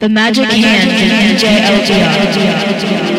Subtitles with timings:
[0.00, 3.17] The Magic, the magic Hand, hand,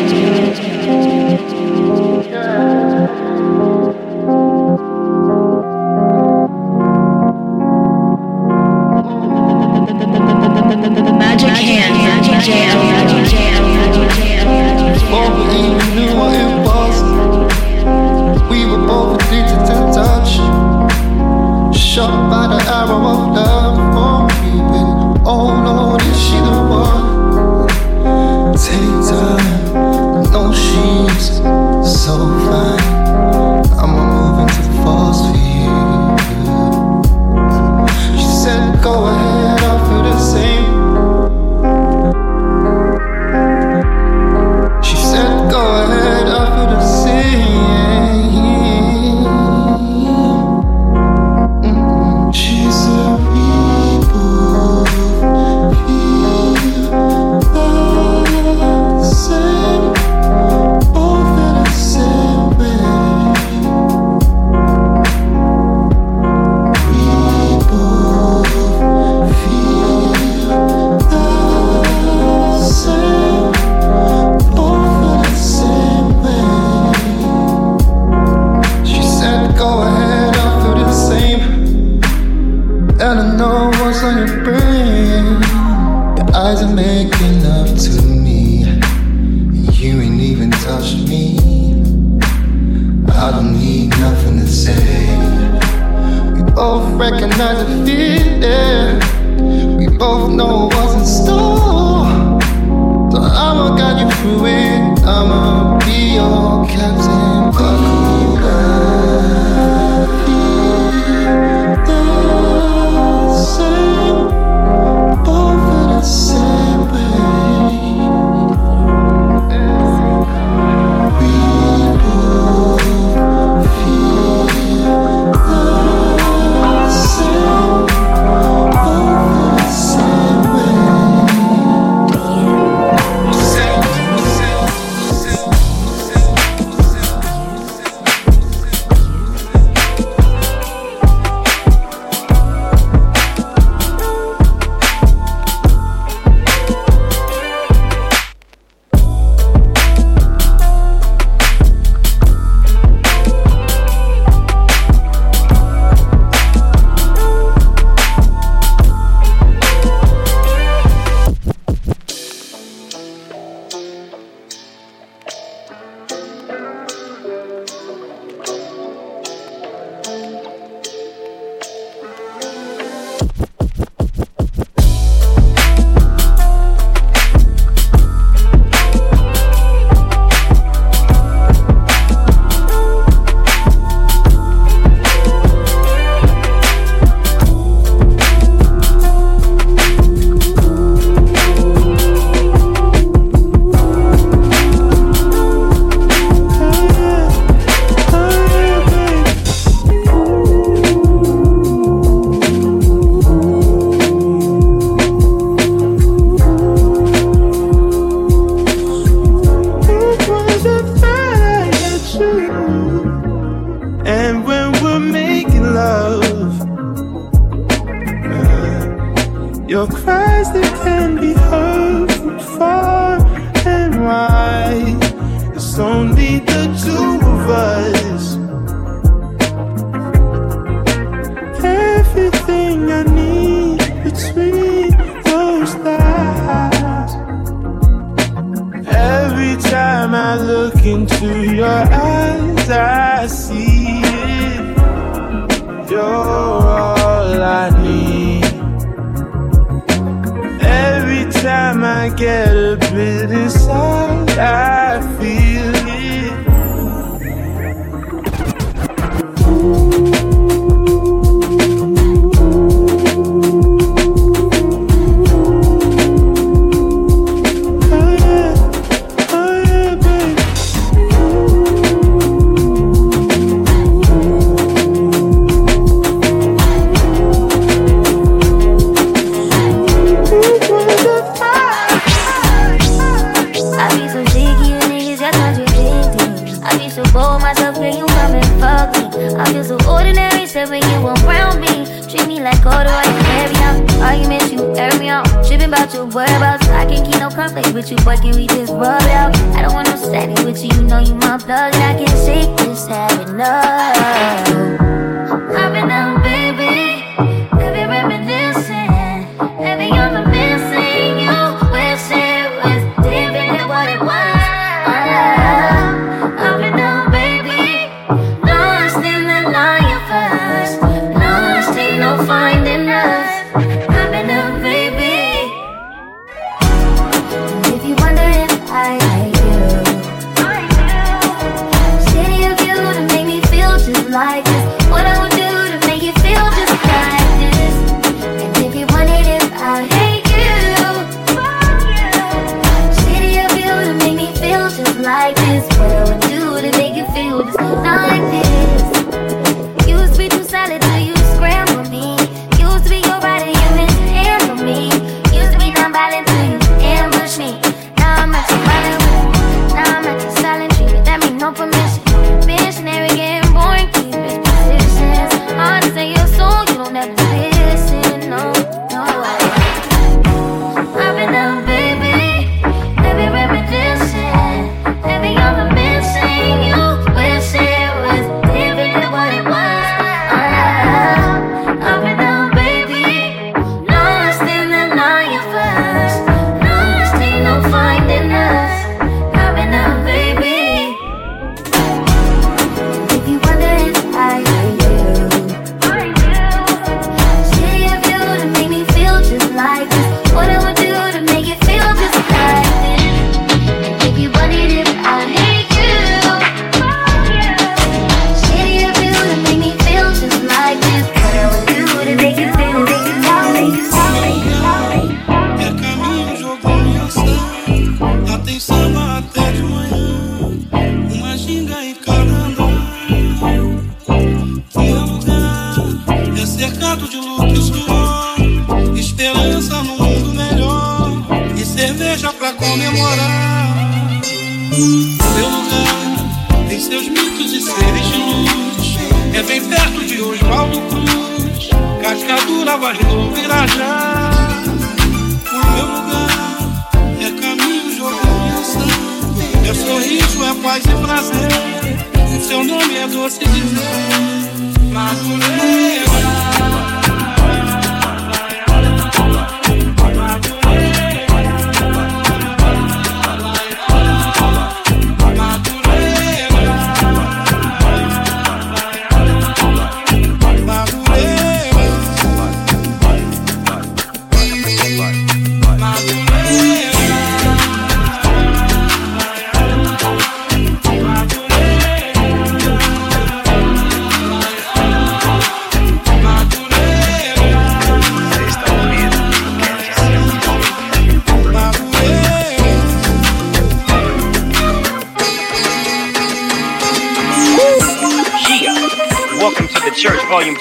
[452.50, 454.50] seu nome é doce demais.
[454.92, 456.99] Mas.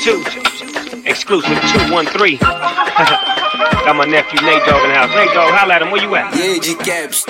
[0.10, 2.40] Exclusive 213.
[2.40, 5.10] Got my nephew Nate Dogg in the house.
[5.16, 5.92] Nate Dogg, holla at him.
[5.92, 6.36] Where you at?
[6.36, 7.26] Yeah, G Caps.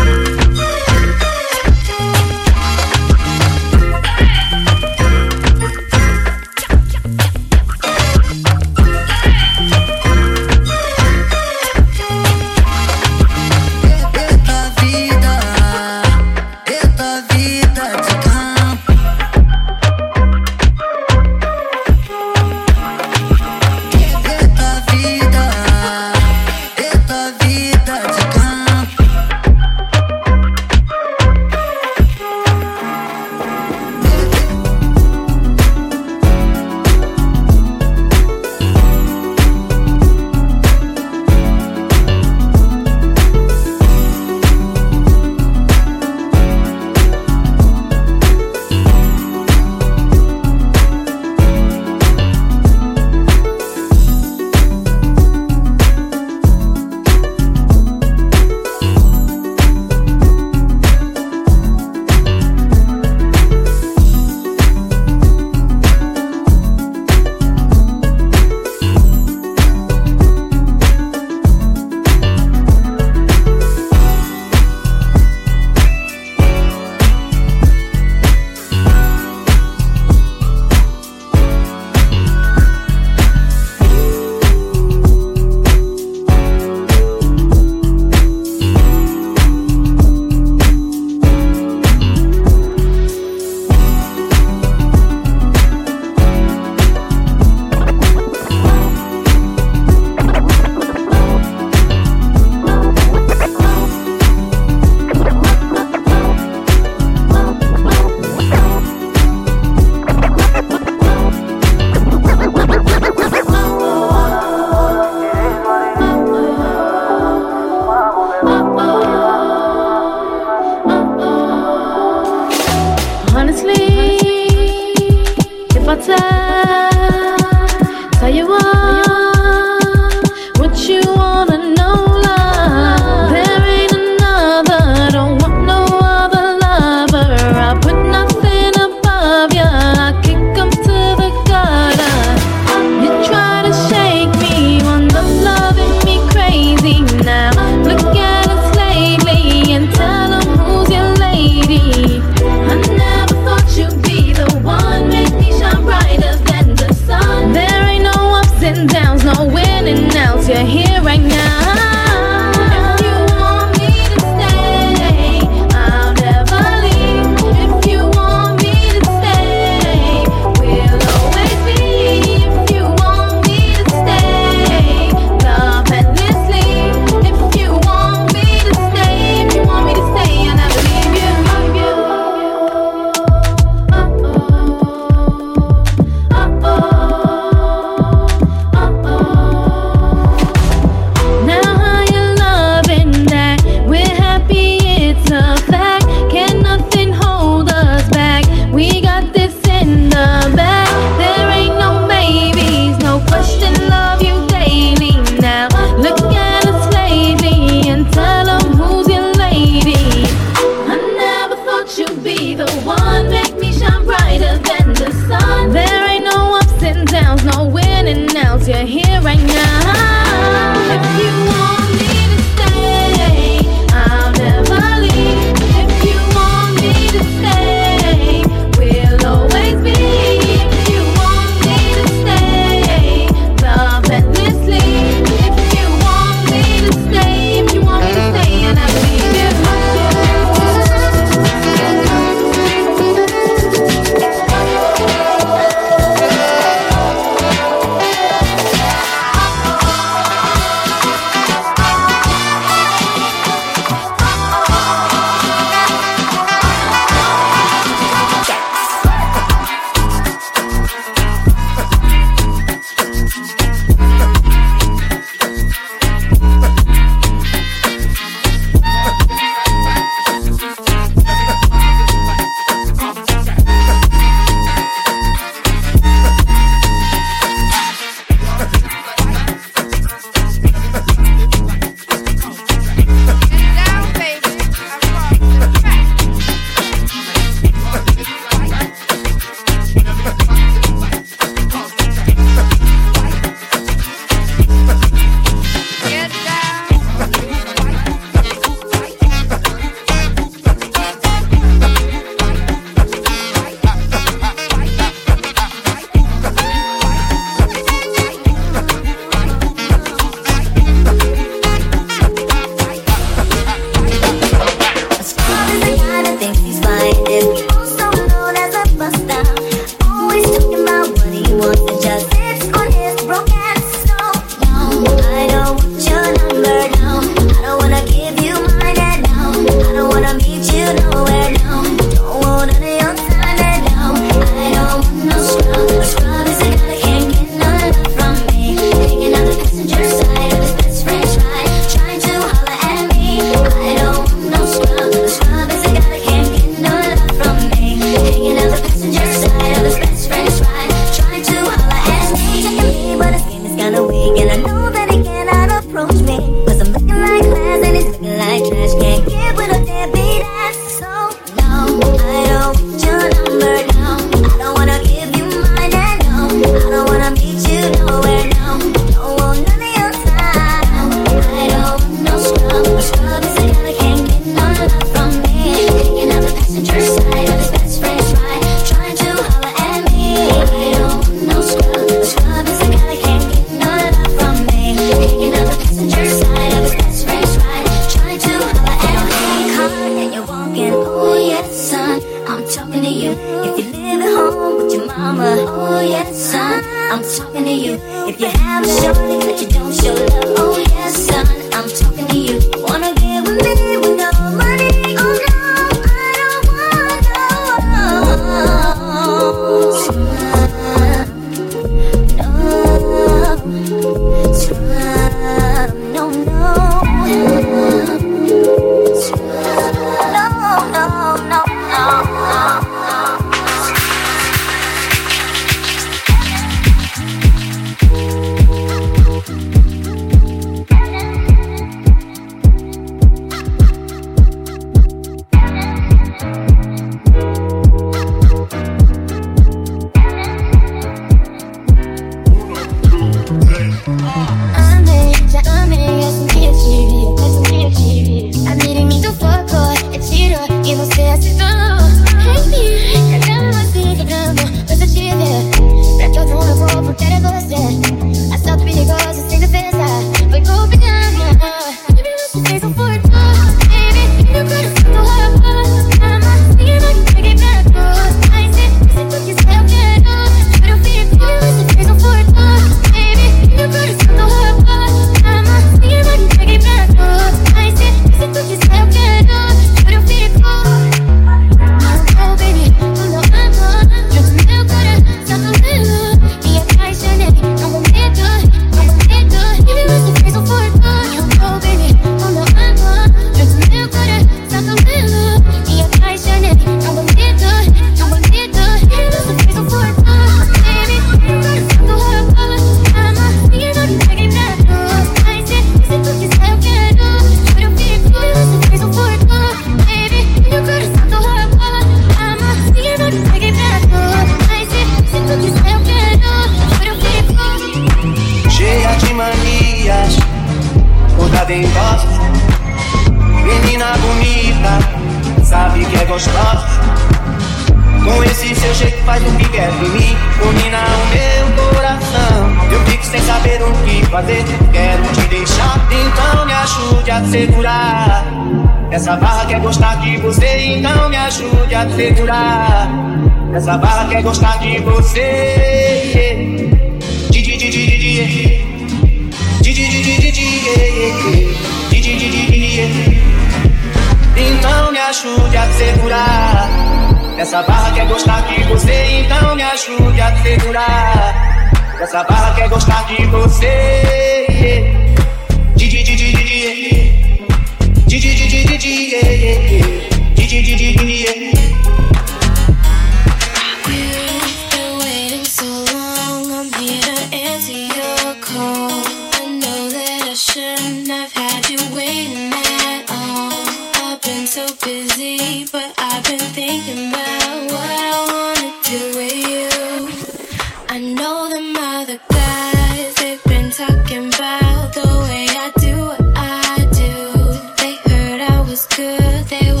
[599.69, 600.00] Baby,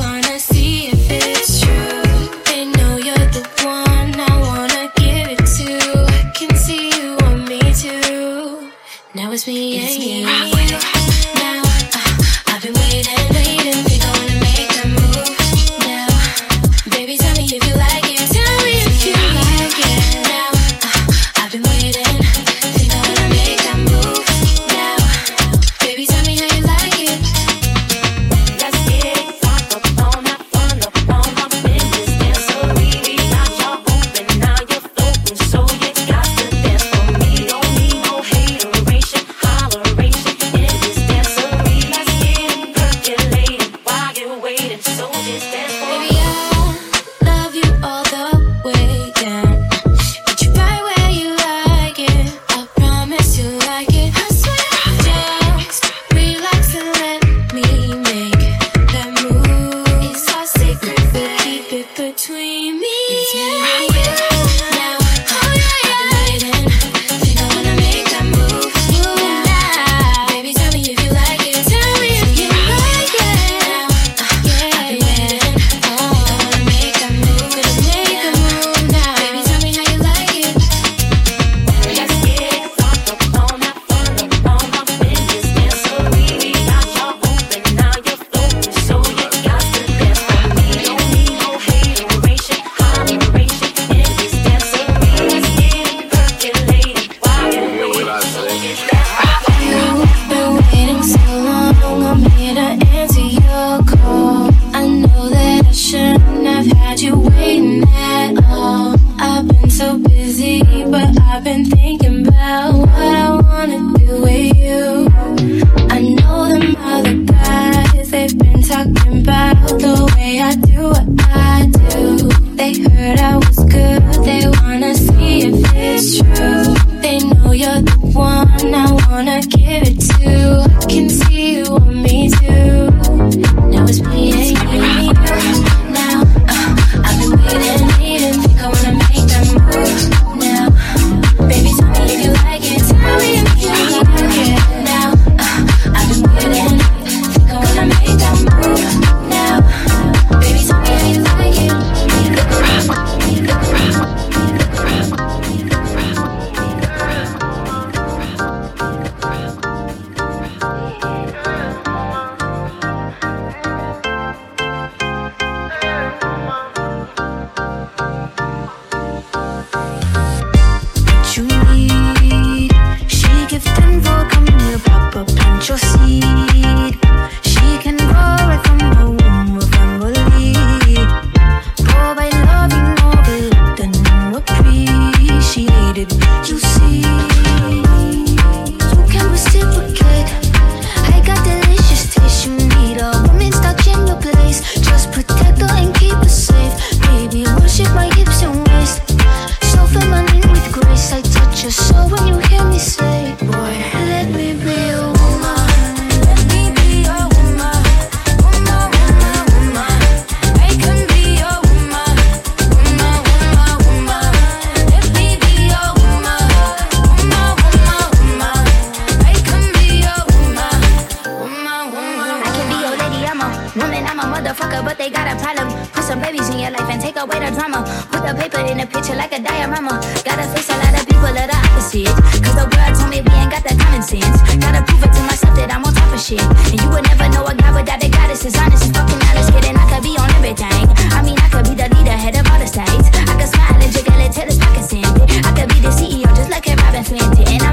[227.21, 227.85] away the drama.
[228.09, 230.01] Put the paper in the picture like a diorama.
[230.25, 232.09] Gotta face a lot of people that are opposite.
[232.41, 234.41] Cause the world told me we ain't got that common sense.
[234.57, 236.41] Gotta prove it to myself that I'm on top of shit.
[236.41, 238.89] And you would never know a guy without a goddess is honest.
[238.89, 239.77] Is fucking honest, kidding.
[239.77, 240.85] I could be on everything.
[241.13, 243.07] I mean, I could be the leader, head of all the states.
[243.13, 245.23] I could smile and jiggle it till his pockets empty.
[245.45, 247.45] I could be the CEO just like a Robyn Fenty.
[247.53, 247.70] And I'ma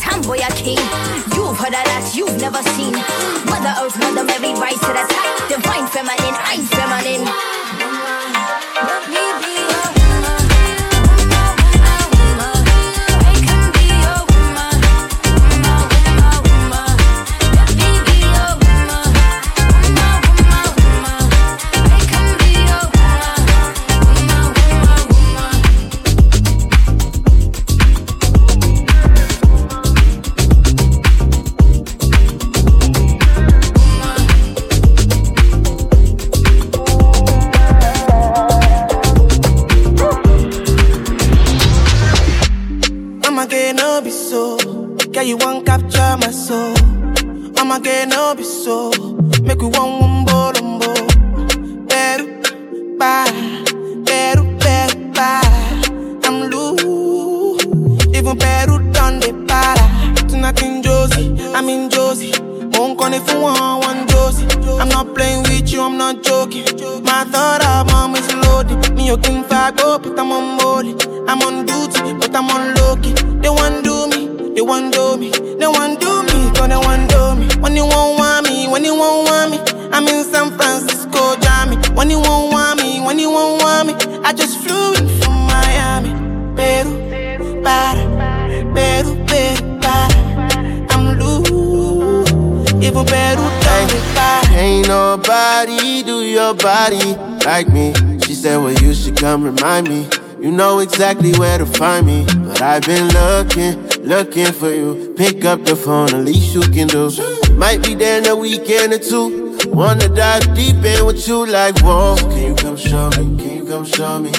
[0.00, 0.80] tomboy or king.
[1.36, 2.92] You've heard a lot you've never seen.
[3.46, 5.48] Mother Earth, Mother Mary, rise to the top.
[5.48, 7.29] Divine feminine, I'm feminine.
[84.30, 86.10] I just flew in from Miami,
[86.54, 87.98] Peru, para,
[88.72, 90.86] Peru, Peru, para.
[90.90, 94.46] I'm loose, even Peru me para.
[94.54, 97.92] Ain't nobody do your body like me.
[98.24, 100.08] She said, Well, you should come remind me.
[100.40, 102.24] You know exactly where to find me.
[102.24, 105.12] But I've been looking, looking for you.
[105.16, 107.10] Pick up the phone, the least you can do.
[107.56, 109.58] Might be there in a weekend or two.
[109.70, 112.14] Wanna dive deep in with you like, whoa.
[112.16, 113.59] Can you come show me?
[113.70, 114.30] Come show me?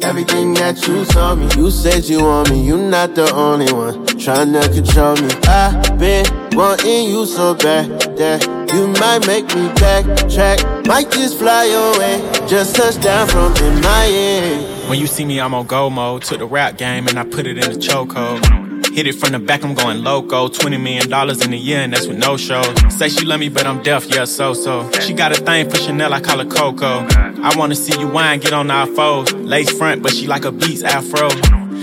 [0.00, 4.06] Everything that you told me, you said you want me, you not the only one
[4.14, 5.28] tryna control me.
[5.48, 6.24] I've been
[6.56, 10.86] wanting you so bad that you might make me backtrack.
[10.86, 14.06] Might just fly away, just touch down from in my.
[14.88, 16.22] When you see me, I'm on go mode.
[16.22, 18.69] Took the rap game and I put it in the chokehold.
[18.92, 20.48] Hit it from the back, I'm going loco.
[20.48, 21.06] $20 million
[21.42, 22.66] in a year, and that's with no shows.
[22.92, 24.90] Say she love me, but I'm deaf, yeah, so so.
[25.00, 27.06] She got a thing for Chanel, I call her Coco.
[27.08, 29.32] I wanna see you wine, get on our foes.
[29.32, 31.28] Lace front, but she like a Beats afro.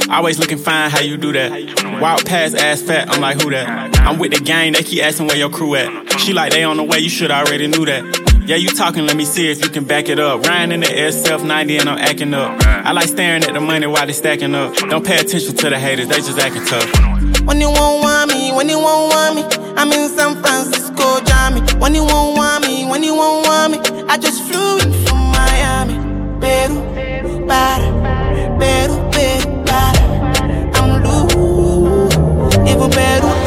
[0.10, 2.00] Always looking fine, how you do that?
[2.02, 3.98] Walk past ass fat, I'm like, who that?
[4.00, 6.20] I'm with the gang, they keep asking where your crew at.
[6.20, 8.27] She like, they on the way, you should already knew that.
[8.48, 10.46] Yeah, you talking, let me see if you can back it up.
[10.46, 12.58] Ryan in the SF 90 and I'm acting up.
[12.66, 14.74] I like staring at the money while they stacking up.
[14.90, 17.46] Don't pay attention to the haters, they just acting tough.
[17.46, 21.60] When you won't want me, when you won't want me, I'm in San Francisco, Jammy.
[21.74, 25.18] When you won't want me, when you won't want me, I just flew in from
[25.36, 25.96] Miami,
[26.40, 27.84] Peru, para,
[28.58, 30.72] Peru, Peru, para.
[30.74, 33.47] I'm loose, even Peru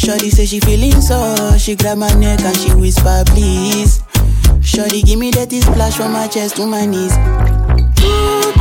[0.00, 4.02] Shorty say she feeling so, she grab my neck and she whisper please.
[4.62, 7.12] Shorty give me that splash from my chest to my knees.
[7.12, 8.59] Então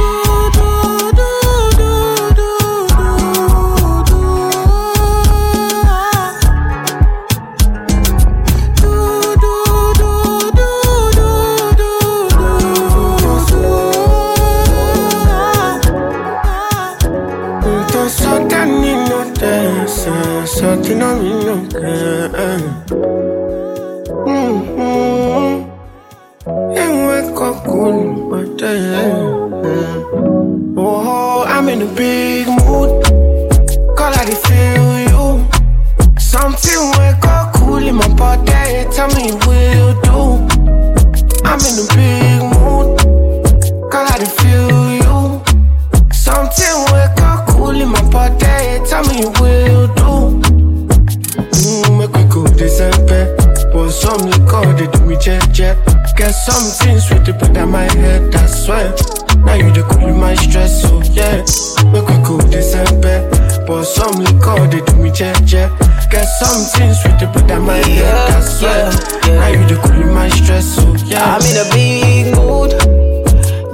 [66.10, 68.32] Get some things with the put on my head.
[68.32, 68.91] I swear.
[69.39, 71.36] Now you the cool in my stress, so yeah.
[71.36, 72.71] I'm in a big mood.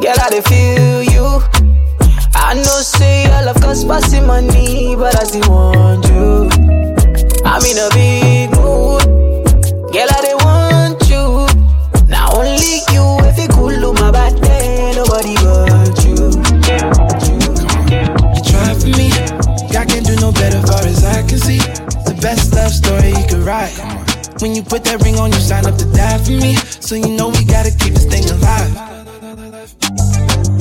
[0.02, 1.42] Girl, I feel you.
[2.36, 6.50] I know say all of cost passing money, but I still want you.
[7.46, 9.04] I'm in a big mood.
[9.92, 10.25] Girl, I
[23.46, 23.78] write.
[24.42, 26.56] When you put that ring on, you sign up to die for me.
[26.82, 28.74] So you know we gotta keep this thing alive.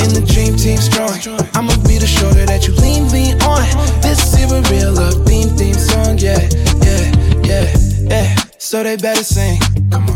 [0.04, 1.16] In the dream team strong.
[1.54, 3.64] I'ma be the shoulder that you lean me on.
[4.02, 6.18] This is a real love theme theme song.
[6.18, 6.38] Yeah,
[6.84, 7.04] yeah,
[7.42, 7.74] yeah,
[8.08, 8.43] yeah.
[8.64, 9.61] So they better sing.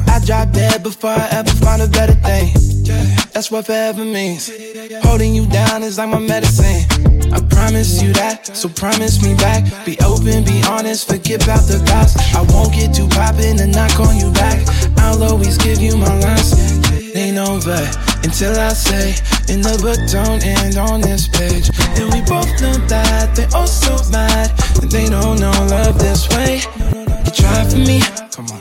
[0.09, 2.49] I drop dead before I ever find a better thing.
[3.35, 4.51] That's what forever means.
[5.05, 6.81] Holding you down is like my medicine.
[7.31, 9.69] I promise you that, so promise me back.
[9.85, 12.17] Be open, be honest, forget about the past.
[12.35, 14.65] I won't get too poppin' and knock on you back.
[14.97, 16.57] I'll always give you my last.
[17.15, 17.85] Ain't over
[18.25, 19.13] until I say,
[19.53, 21.69] in the book don't end on this page.
[22.01, 26.27] And we both know that they all so mad, and they don't know love this
[26.31, 26.98] way.
[27.29, 28.01] You try for me,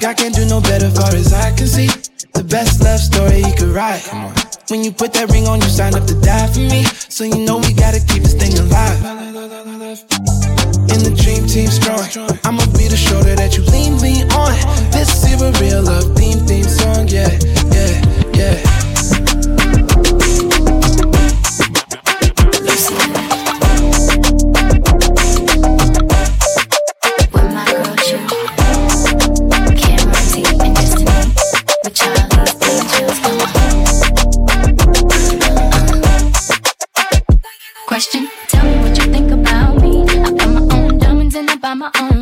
[0.06, 1.88] I can't do no better far as I can see.
[2.34, 4.04] The best love story you could write.
[4.68, 6.84] When you put that ring on, you sign up to die for me.
[7.08, 9.00] So you know we gotta keep this thing alive.
[10.92, 12.04] In the dream team strong.
[12.44, 14.52] I'ma be the shoulder that you lean me on.
[14.92, 17.08] This is a real love theme theme song.
[17.08, 17.32] Yeah,
[17.72, 18.17] yeah.
[41.94, 42.17] My own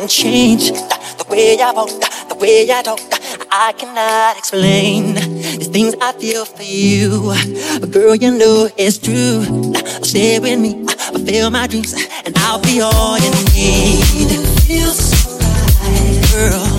[0.00, 1.90] and change the way I walk,
[2.28, 3.00] the way I talk.
[3.52, 7.34] I cannot explain these things I feel for you,
[7.80, 9.44] but girl, you know it's true.
[10.02, 11.92] Stay with me, fulfill my dreams,
[12.24, 14.30] and I'll be all you need.
[14.64, 16.69] Feels so right, girl.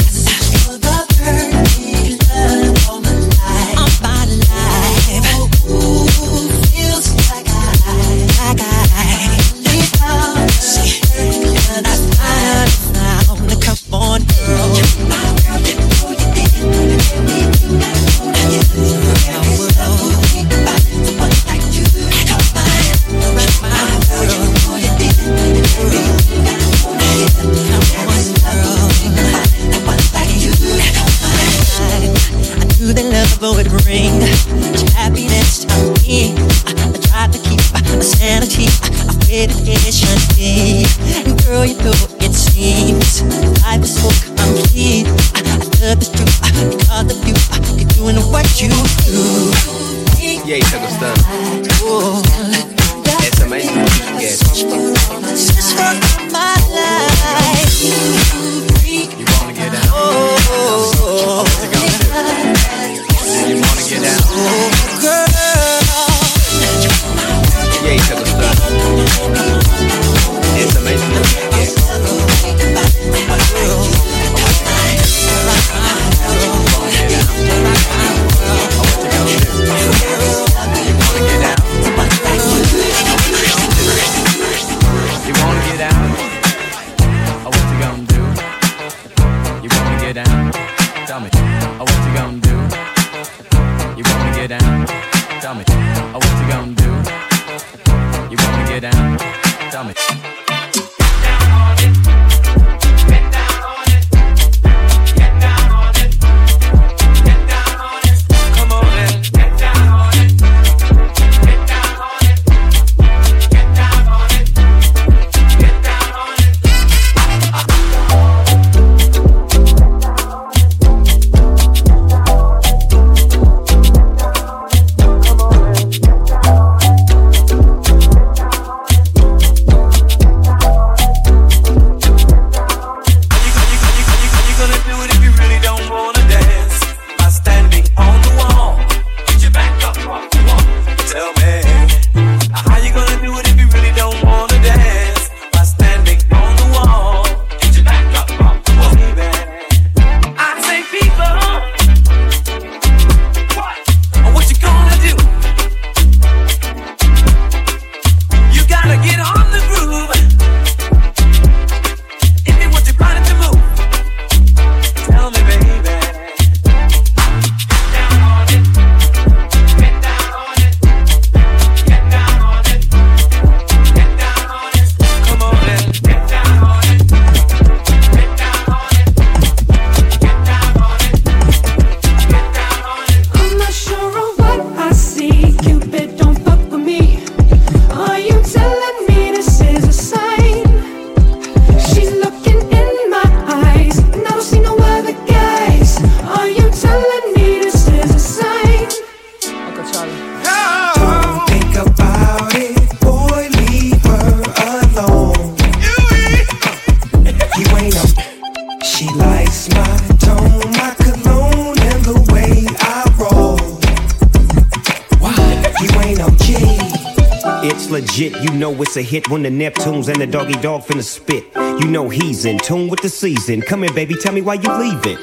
[218.11, 218.43] legit.
[218.43, 221.45] You know it's a hit when the Neptunes and the Doggy Dogg finna spit.
[221.55, 223.61] You know he's in tune with the season.
[223.61, 225.17] Come here, baby, tell me why you leaving.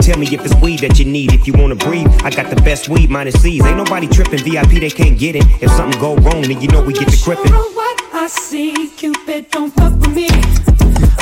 [0.00, 2.08] Tell me if it's weed that you need if you wanna breathe.
[2.24, 3.64] I got the best weed, minus C's.
[3.64, 4.40] Ain't nobody tripping.
[4.40, 5.44] VIP, they can't get it.
[5.62, 7.52] If something go wrong, then you know we get to crippin'.
[7.52, 10.28] what I see, Cupid, don't fuck with me.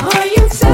[0.01, 0.49] Are you?
[0.49, 0.70] T-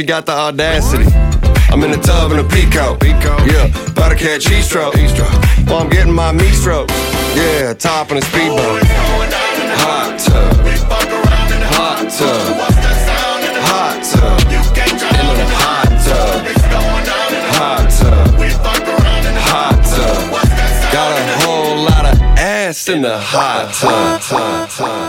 [0.00, 1.04] she got the audacity.
[1.70, 3.00] I'm in the tub in a peacoat.
[3.00, 3.44] peacoat.
[3.46, 4.94] Yeah, powder cat cheese stroke.
[5.68, 6.88] While I'm getting my meat stroke.
[7.36, 8.80] Yeah, top in a speedboat.
[9.84, 10.56] Hot tub.
[11.76, 12.56] Hot tub.
[13.68, 14.40] Hot tub.
[14.48, 16.48] In a hot tub.
[17.60, 18.40] Hot tub.
[19.52, 20.92] Hot tub.
[20.94, 24.99] Got a whole lot of ass in the hot tub.